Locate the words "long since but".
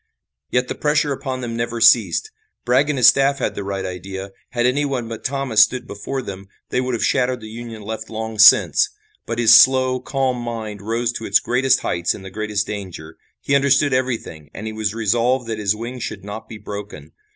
8.09-9.37